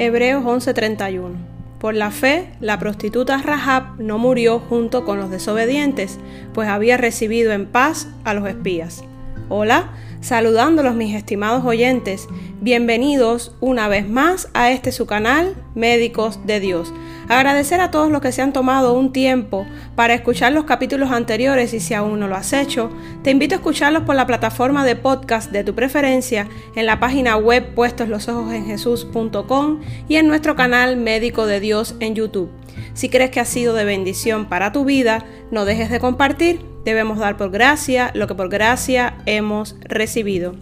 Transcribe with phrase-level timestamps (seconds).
[0.00, 1.32] Hebreos 11:31.
[1.80, 6.20] Por la fe, la prostituta Rahab no murió junto con los desobedientes,
[6.54, 9.02] pues había recibido en paz a los espías.
[9.50, 9.88] Hola,
[10.20, 12.28] saludándolos mis estimados oyentes,
[12.60, 16.92] bienvenidos una vez más a este su canal, Médicos de Dios.
[17.28, 19.64] Agradecer a todos los que se han tomado un tiempo
[19.96, 22.90] para escuchar los capítulos anteriores y si aún no lo has hecho,
[23.22, 27.38] te invito a escucharlos por la plataforma de podcast de tu preferencia en la página
[27.38, 32.50] web puestoslosojosенjesús.com y en nuestro canal Médico de Dios en YouTube.
[32.92, 36.67] Si crees que ha sido de bendición para tu vida, no dejes de compartir.
[36.84, 40.54] Debemos dar por gracia lo que por gracia hemos recibido.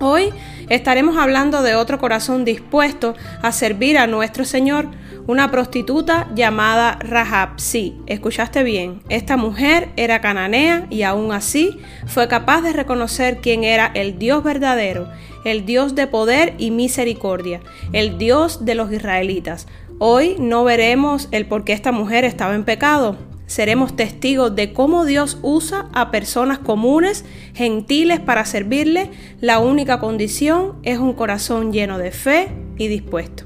[0.00, 0.30] Hoy
[0.68, 4.88] estaremos hablando de otro corazón dispuesto a servir a nuestro Señor,
[5.28, 7.60] una prostituta llamada Rahab.
[7.60, 13.62] Sí, escuchaste bien, esta mujer era cananea y aún así fue capaz de reconocer quién
[13.62, 15.08] era el Dios verdadero,
[15.44, 17.60] el Dios de poder y misericordia,
[17.92, 19.68] el Dios de los israelitas.
[20.00, 23.16] Hoy no veremos el por qué esta mujer estaba en pecado,
[23.52, 29.10] seremos testigos de cómo Dios usa a personas comunes, gentiles, para servirle.
[29.42, 33.44] La única condición es un corazón lleno de fe y dispuesto.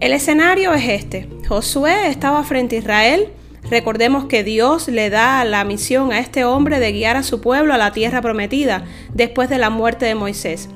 [0.00, 1.28] El escenario es este.
[1.48, 3.28] Josué estaba frente a Israel.
[3.70, 7.74] Recordemos que Dios le da la misión a este hombre de guiar a su pueblo
[7.74, 10.68] a la tierra prometida después de la muerte de Moisés.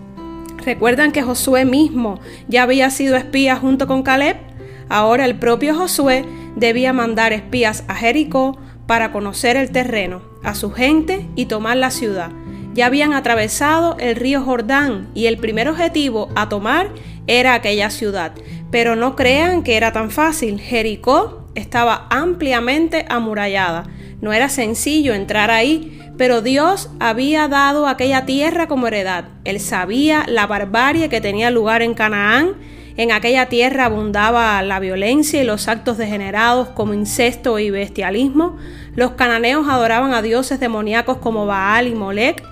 [0.64, 4.45] ¿Recuerdan que Josué mismo ya había sido espía junto con Caleb?
[4.88, 6.24] Ahora el propio Josué
[6.56, 11.90] debía mandar espías a Jericó para conocer el terreno, a su gente y tomar la
[11.90, 12.30] ciudad.
[12.74, 16.90] Ya habían atravesado el río Jordán y el primer objetivo a tomar
[17.26, 18.32] era aquella ciudad.
[18.70, 20.60] Pero no crean que era tan fácil.
[20.60, 23.84] Jericó estaba ampliamente amurallada.
[24.20, 29.28] No era sencillo entrar ahí, pero Dios había dado aquella tierra como heredad.
[29.44, 32.56] Él sabía la barbarie que tenía lugar en Canaán
[32.96, 38.56] en aquella tierra abundaba la violencia y los actos degenerados como incesto y bestialismo.
[38.94, 42.42] Los cananeos adoraban a dioses demoníacos como Baal y Molec.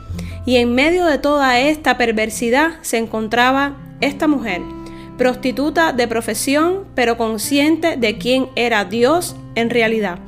[0.44, 4.60] Y en medio de toda esta perversidad se encontraba esta mujer,
[5.16, 10.18] prostituta de profesión, pero consciente de quién era Dios en realidad.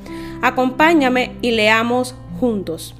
[0.40, 2.94] Acompáñame y leamos juntos.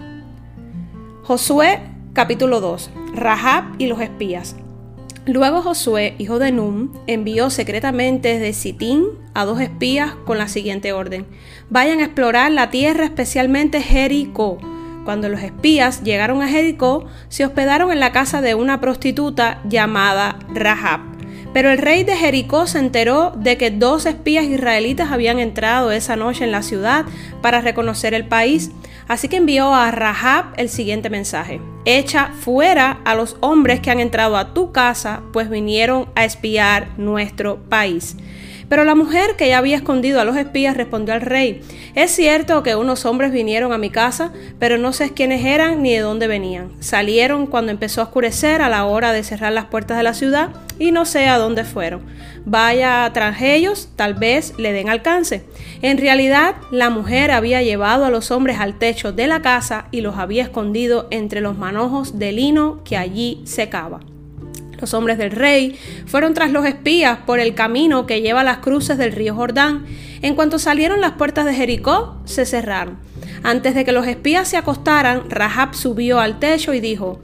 [1.22, 1.80] Josué
[2.12, 2.90] capítulo 2.
[3.14, 4.56] Rahab y los espías.
[5.26, 10.92] Luego Josué, hijo de Num, envió secretamente desde Sitín a dos espías con la siguiente
[10.92, 11.26] orden.
[11.68, 14.58] Vayan a explorar la tierra, especialmente Jericó.
[15.04, 20.38] Cuando los espías llegaron a Jericó, se hospedaron en la casa de una prostituta llamada
[20.54, 21.15] Rahab.
[21.52, 26.16] Pero el rey de Jericó se enteró de que dos espías israelitas habían entrado esa
[26.16, 27.06] noche en la ciudad
[27.40, 28.70] para reconocer el país,
[29.08, 31.60] así que envió a Rahab el siguiente mensaje.
[31.84, 36.88] Echa fuera a los hombres que han entrado a tu casa, pues vinieron a espiar
[36.98, 38.16] nuestro país.
[38.68, 41.60] Pero la mujer que ya había escondido a los espías respondió al rey,
[41.94, 45.92] es cierto que unos hombres vinieron a mi casa, pero no sé quiénes eran ni
[45.92, 46.72] de dónde venían.
[46.80, 50.50] Salieron cuando empezó a oscurecer a la hora de cerrar las puertas de la ciudad
[50.78, 52.02] y no sé a dónde fueron.
[52.44, 55.44] Vaya tras ellos, tal vez le den alcance.
[55.82, 60.00] En realidad, la mujer había llevado a los hombres al techo de la casa y
[60.00, 64.00] los había escondido entre los manojos de lino que allí secaba.
[64.80, 68.58] Los hombres del rey fueron tras los espías por el camino que lleva a las
[68.58, 69.86] cruces del río Jordán.
[70.22, 72.98] En cuanto salieron las puertas de Jericó, se cerraron.
[73.42, 77.20] Antes de que los espías se acostaran, Rahab subió al techo y dijo,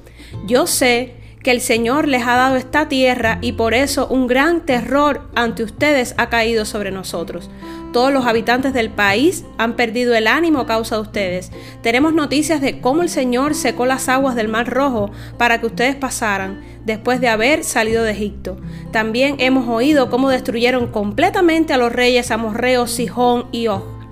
[0.46, 4.64] Yo sé que el Señor les ha dado esta tierra y por eso un gran
[4.64, 7.50] terror ante ustedes ha caído sobre nosotros.
[7.92, 11.50] Todos los habitantes del país han perdido el ánimo a causa de ustedes.
[11.82, 15.96] Tenemos noticias de cómo el Señor secó las aguas del Mar Rojo para que ustedes
[15.96, 18.58] pasaran después de haber salido de Egipto.
[18.90, 24.02] También hemos oído cómo destruyeron completamente a los reyes amorreos Sihón y Og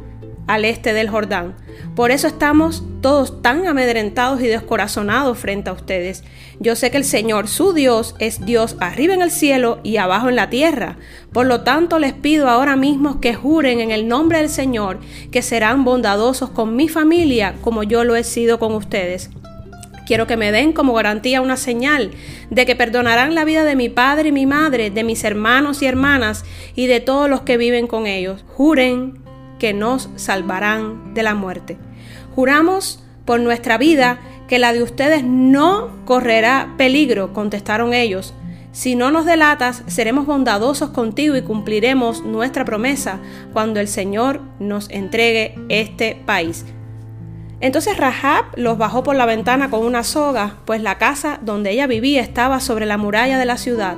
[0.50, 1.54] al este del Jordán.
[1.94, 6.24] Por eso estamos todos tan amedrentados y descorazonados frente a ustedes.
[6.58, 10.28] Yo sé que el Señor, su Dios, es Dios arriba en el cielo y abajo
[10.28, 10.96] en la tierra.
[11.32, 14.98] Por lo tanto, les pido ahora mismo que juren en el nombre del Señor
[15.30, 19.30] que serán bondadosos con mi familia como yo lo he sido con ustedes.
[20.10, 22.10] Quiero que me den como garantía una señal
[22.50, 25.86] de que perdonarán la vida de mi padre y mi madre, de mis hermanos y
[25.86, 28.44] hermanas y de todos los que viven con ellos.
[28.48, 29.20] Juren
[29.60, 31.78] que nos salvarán de la muerte.
[32.34, 34.18] Juramos por nuestra vida
[34.48, 38.34] que la de ustedes no correrá peligro, contestaron ellos.
[38.72, 43.20] Si no nos delatas, seremos bondadosos contigo y cumpliremos nuestra promesa
[43.52, 46.64] cuando el Señor nos entregue este país.
[47.60, 51.86] Entonces Rahab los bajó por la ventana con una soga, pues la casa donde ella
[51.86, 53.96] vivía estaba sobre la muralla de la ciudad.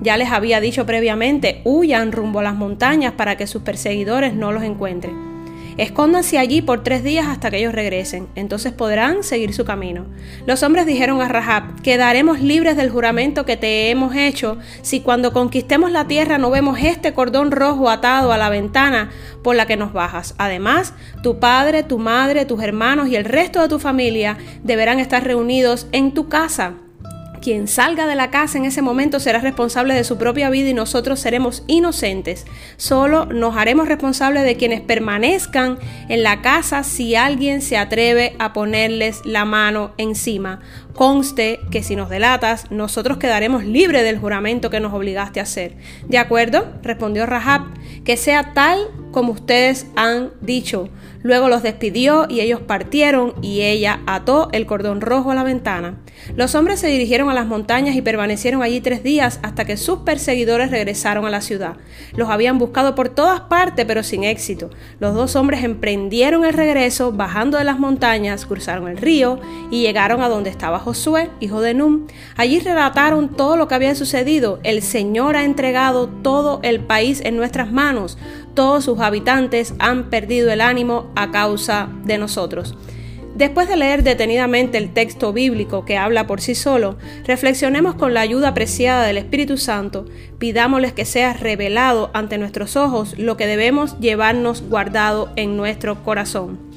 [0.00, 4.52] Ya les había dicho previamente, huyan rumbo a las montañas para que sus perseguidores no
[4.52, 5.33] los encuentren.
[5.76, 10.06] Escóndanse allí por tres días hasta que ellos regresen, entonces podrán seguir su camino.
[10.46, 15.32] Los hombres dijeron a Rahab, quedaremos libres del juramento que te hemos hecho si cuando
[15.32, 19.10] conquistemos la tierra no vemos este cordón rojo atado a la ventana
[19.42, 20.34] por la que nos bajas.
[20.38, 25.24] Además, tu padre, tu madre, tus hermanos y el resto de tu familia deberán estar
[25.24, 26.74] reunidos en tu casa
[27.44, 30.74] quien salga de la casa en ese momento será responsable de su propia vida y
[30.74, 32.46] nosotros seremos inocentes.
[32.78, 38.54] Solo nos haremos responsables de quienes permanezcan en la casa si alguien se atreve a
[38.54, 40.60] ponerles la mano encima.
[40.94, 45.74] Conste que si nos delatas, nosotros quedaremos libres del juramento que nos obligaste a hacer.
[46.08, 46.72] ¿De acuerdo?
[46.82, 47.62] respondió Rahab,
[48.04, 48.78] que sea tal
[49.10, 50.88] como ustedes han dicho.
[51.22, 55.96] Luego los despidió y ellos partieron y ella ató el cordón rojo a la ventana.
[56.36, 60.00] Los hombres se dirigieron a las montañas y permanecieron allí tres días hasta que sus
[60.00, 61.76] perseguidores regresaron a la ciudad.
[62.14, 64.68] Los habían buscado por todas partes pero sin éxito.
[65.00, 69.40] Los dos hombres emprendieron el regreso, bajando de las montañas, cruzaron el río
[69.70, 72.06] y llegaron a donde estaba Josué, hijo de Num.
[72.36, 74.60] Allí relataron todo lo que había sucedido.
[74.62, 78.18] El Señor ha entregado todo el país en nuestras manos
[78.54, 82.76] todos sus habitantes han perdido el ánimo a causa de nosotros.
[83.34, 88.20] Después de leer detenidamente el texto bíblico que habla por sí solo, reflexionemos con la
[88.20, 90.06] ayuda apreciada del Espíritu Santo,
[90.38, 96.73] pidámosles que sea revelado ante nuestros ojos lo que debemos llevarnos guardado en nuestro corazón.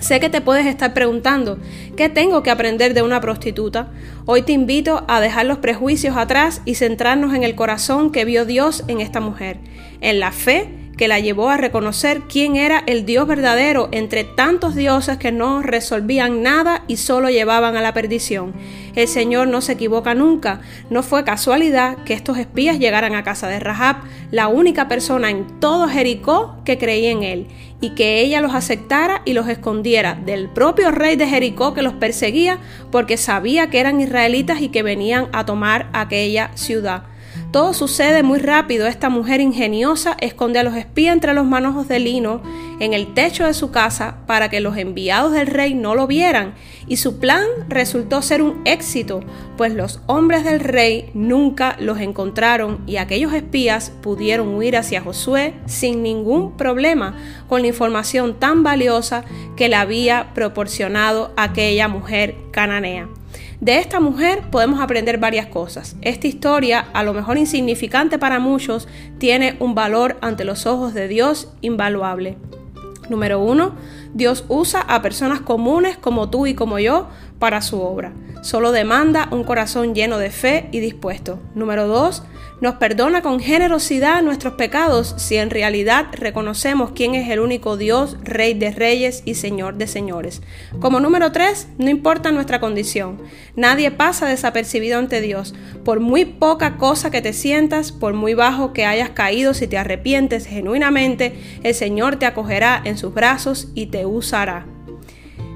[0.00, 1.58] Sé que te puedes estar preguntando,
[1.94, 3.90] ¿qué tengo que aprender de una prostituta?
[4.24, 8.46] Hoy te invito a dejar los prejuicios atrás y centrarnos en el corazón que vio
[8.46, 9.58] Dios en esta mujer,
[10.00, 14.74] en la fe que la llevó a reconocer quién era el Dios verdadero entre tantos
[14.74, 18.52] dioses que no resolvían nada y solo llevaban a la perdición.
[18.94, 20.60] El Señor no se equivoca nunca.
[20.90, 23.96] No fue casualidad que estos espías llegaran a casa de Rahab,
[24.30, 27.46] la única persona en todo Jericó que creía en él,
[27.80, 31.94] y que ella los aceptara y los escondiera del propio rey de Jericó que los
[31.94, 32.58] perseguía
[32.90, 37.04] porque sabía que eran israelitas y que venían a tomar aquella ciudad.
[37.50, 38.86] Todo sucede muy rápido.
[38.86, 42.42] Esta mujer ingeniosa esconde a los espías entre los manojos de lino
[42.78, 46.54] en el techo de su casa para que los enviados del rey no lo vieran.
[46.86, 49.24] Y su plan resultó ser un éxito,
[49.56, 55.54] pues los hombres del rey nunca los encontraron y aquellos espías pudieron huir hacia Josué
[55.66, 57.16] sin ningún problema
[57.48, 59.24] con la información tan valiosa
[59.56, 63.08] que le había proporcionado aquella mujer cananea.
[63.60, 65.94] De esta mujer podemos aprender varias cosas.
[66.00, 71.08] Esta historia, a lo mejor insignificante para muchos, tiene un valor ante los ojos de
[71.08, 72.38] Dios invaluable.
[73.10, 73.74] Número uno,
[74.14, 77.08] Dios usa a personas comunes como tú y como yo
[77.38, 78.14] para su obra.
[78.40, 81.38] Solo demanda un corazón lleno de fe y dispuesto.
[81.54, 82.22] Número dos,
[82.60, 88.16] nos perdona con generosidad nuestros pecados si en realidad reconocemos quién es el único Dios,
[88.22, 90.42] Rey de Reyes y Señor de Señores.
[90.78, 93.22] Como número tres, no importa nuestra condición.
[93.56, 95.54] Nadie pasa desapercibido ante Dios.
[95.84, 99.78] Por muy poca cosa que te sientas, por muy bajo que hayas caído, si te
[99.78, 104.66] arrepientes genuinamente, el Señor te acogerá en sus brazos y te usará.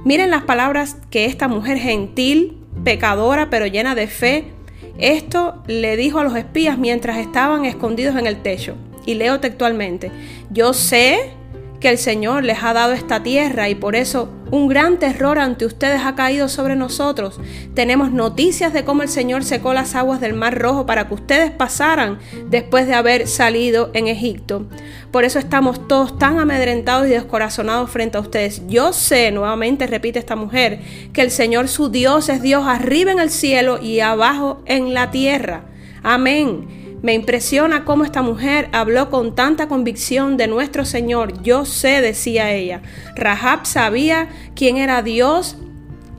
[0.05, 4.54] Miren las palabras que esta mujer gentil, pecadora pero llena de fe,
[4.99, 8.75] esto le dijo a los espías mientras estaban escondidos en el techo.
[9.07, 10.11] Y leo textualmente,
[10.51, 11.31] yo sé
[11.81, 15.67] que el Señor les ha dado esta tierra y por eso un gran terror ante
[15.67, 17.41] ustedes ha caído sobre nosotros.
[17.75, 21.51] Tenemos noticias de cómo el Señor secó las aguas del Mar Rojo para que ustedes
[21.51, 22.21] pasaran
[22.51, 24.67] después de haber salido en Egipto.
[25.11, 28.63] Por eso estamos todos tan amedrentados y descorazonados frente a ustedes.
[28.69, 30.79] Yo sé, nuevamente repite esta mujer,
[31.13, 35.11] que el Señor su Dios es Dios arriba en el cielo y abajo en la
[35.11, 35.65] tierra.
[36.05, 36.84] Amén.
[37.05, 41.43] Me impresiona cómo esta mujer habló con tanta convicción de nuestro Señor.
[41.43, 42.81] Yo sé, decía ella.
[43.15, 45.59] Rahab sabía quién era Dios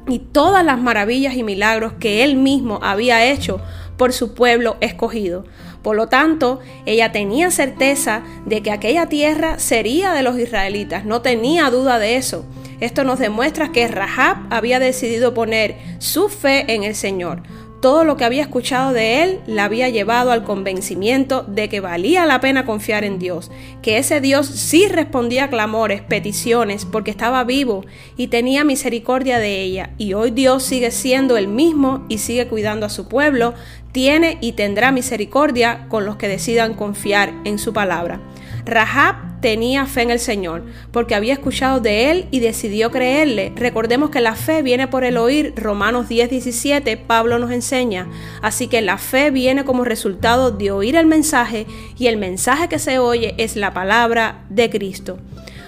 [0.08, 3.60] y todas las maravillas y milagros que él mismo había hecho
[3.98, 5.46] por su pueblo escogido.
[5.82, 11.24] Por lo tanto, ella tenía certeza de que aquella tierra sería de los israelitas, no
[11.24, 12.46] tenía duda de eso.
[12.80, 17.42] Esto nos demuestra que Rahab había decidido poner su fe en el Señor
[17.86, 22.26] todo lo que había escuchado de él la había llevado al convencimiento de que valía
[22.26, 23.52] la pena confiar en Dios,
[23.84, 27.86] que ese Dios sí respondía a clamores, peticiones, porque estaba vivo
[28.18, 29.92] y tenía misericordia de ella.
[30.00, 33.54] Y hoy Dios sigue siendo el mismo y sigue cuidando a su pueblo,
[33.96, 38.20] tiene y tendrá misericordia con los que decidan confiar en su palabra.
[38.66, 43.54] Rahab tenía fe en el Señor, porque había escuchado de él y decidió creerle.
[43.56, 48.10] Recordemos que la fe viene por el oír, Romanos 10, 17, Pablo nos enseña.
[48.42, 51.66] Así que la fe viene como resultado de oír el mensaje
[51.98, 55.20] y el mensaje que se oye es la palabra de Cristo.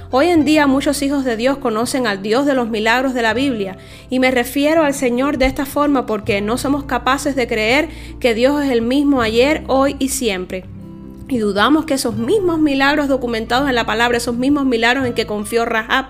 [0.10, 3.34] Hoy en día muchos hijos de Dios conocen al Dios de los milagros de la
[3.34, 3.78] Biblia
[4.10, 7.90] y me refiero al Señor de esta forma porque no somos capaces de creer
[8.22, 10.64] que Dios es el mismo ayer, hoy y siempre.
[11.28, 15.26] Y dudamos que esos mismos milagros documentados en la palabra, esos mismos milagros en que
[15.26, 16.06] confió Rahab,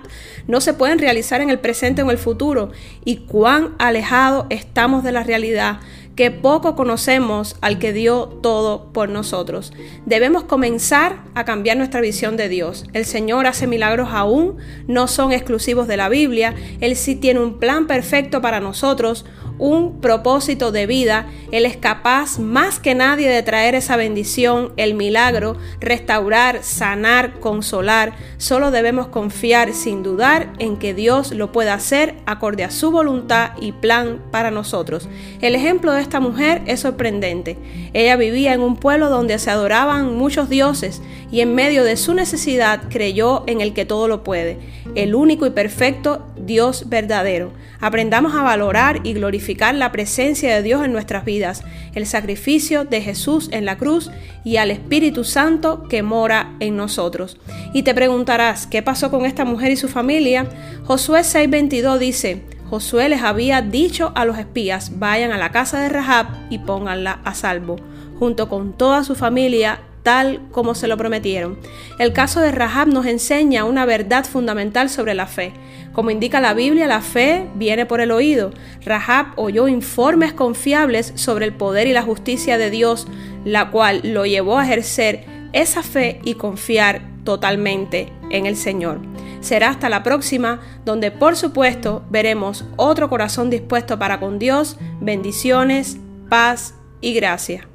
[0.46, 2.70] no se pueden realizar en el presente o en el futuro.
[3.04, 5.80] Y cuán alejados estamos de la realidad
[6.18, 9.72] que poco conocemos al que dio todo por nosotros.
[10.04, 12.86] Debemos comenzar a cambiar nuestra visión de Dios.
[12.92, 14.56] El Señor hace milagros aún,
[14.88, 16.56] no son exclusivos de la Biblia.
[16.80, 19.26] Él sí tiene un plan perfecto para nosotros,
[19.58, 24.94] un propósito de vida, Él es capaz más que nadie de traer esa bendición, el
[24.94, 28.14] milagro, restaurar, sanar, consolar.
[28.36, 33.52] Solo debemos confiar sin dudar en que Dios lo pueda hacer acorde a su voluntad
[33.60, 35.08] y plan para nosotros.
[35.40, 37.58] El ejemplo de esta mujer es sorprendente.
[37.92, 42.14] Ella vivía en un pueblo donde se adoraban muchos dioses y en medio de su
[42.14, 44.58] necesidad creyó en el que todo lo puede,
[44.94, 47.52] el único y perfecto Dios verdadero.
[47.80, 51.62] Aprendamos a valorar y glorificar la presencia de Dios en nuestras vidas,
[51.94, 54.10] el sacrificio de Jesús en la cruz
[54.44, 57.38] y al Espíritu Santo que mora en nosotros.
[57.72, 60.46] Y te preguntarás, ¿qué pasó con esta mujer y su familia?
[60.84, 65.88] Josué 6:22 dice, Josué les había dicho a los espías, vayan a la casa de
[65.88, 67.76] Rahab y pónganla a salvo,
[68.18, 71.58] junto con toda su familia tal como se lo prometieron.
[71.98, 75.52] El caso de Rahab nos enseña una verdad fundamental sobre la fe.
[75.92, 78.50] Como indica la Biblia, la fe viene por el oído.
[78.86, 83.06] Rahab oyó informes confiables sobre el poder y la justicia de Dios,
[83.44, 89.02] la cual lo llevó a ejercer esa fe y confiar totalmente en el Señor.
[89.42, 95.98] Será hasta la próxima, donde por supuesto veremos otro corazón dispuesto para con Dios, bendiciones,
[96.30, 97.67] paz y gracia.